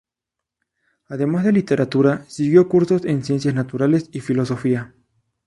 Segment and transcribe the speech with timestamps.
[1.09, 4.95] Además de literatura, siguió cursos en ciencias naturales y filosofía.